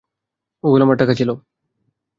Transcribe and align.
ওগুলো 0.63 0.83
আমার 0.85 0.97
টাকা 0.97 1.13
ছিল। 1.13 1.29